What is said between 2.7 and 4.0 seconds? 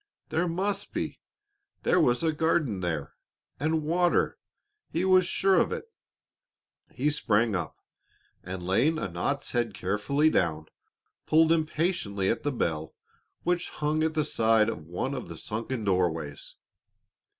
there, and